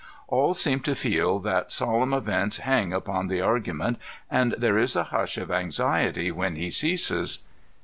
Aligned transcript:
All 0.29 0.55
seem 0.55 0.79
to 0.79 0.95
fed 0.95 1.43
that 1.43 1.71
solemn 1.71 2.11
events 2.11 2.57
hang 2.57 2.91
upon 2.91 3.27
the 3.27 3.39
argument, 3.39 3.99
and 4.31 4.55
there 4.57 4.79
is 4.79 4.95
a 4.95 5.03
hush 5.03 5.37
of 5.37 5.51
anxiety 5.51 6.31
when 6.31 6.55
he 6.55 6.71
ceases. 6.71 7.43